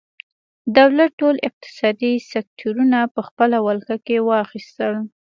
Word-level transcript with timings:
دولت 0.77 1.09
ټول 1.21 1.35
اقتصادي 1.47 2.13
سکتورونه 2.31 2.99
په 3.13 3.21
خپله 3.27 3.57
ولکه 3.67 3.95
کې 4.05 4.17
واخیستل. 4.29 4.93